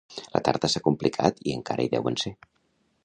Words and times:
La 0.35 0.39
tarda 0.47 0.69
s'ha 0.73 0.81
complicat 0.87 1.43
i 1.49 1.55
encara 1.59 1.85
hi 1.85 1.93
deuen 1.93 2.19
ser 2.25 2.33